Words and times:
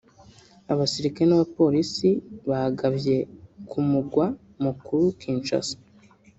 Abasirikare 0.71 1.25
n’abapolisi 1.27 2.09
bagavye 2.49 3.17
ku 3.69 3.77
mugwa 3.89 4.25
mukuru 4.63 5.03
Kinshasa 5.19 5.77